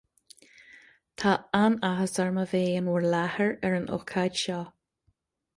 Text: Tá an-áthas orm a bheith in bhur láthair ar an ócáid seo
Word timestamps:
Tá 1.23 1.33
an-áthas 1.59 2.15
orm 2.25 2.41
a 2.45 2.47
bheith 2.53 2.79
in 2.81 2.89
bhur 2.95 3.07
láthair 3.17 3.55
ar 3.69 3.79
an 3.81 3.89
ócáid 3.99 4.45
seo 4.47 4.65